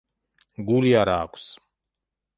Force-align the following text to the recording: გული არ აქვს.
გული 0.69 0.95
არ 1.03 1.13
აქვს. 1.17 1.47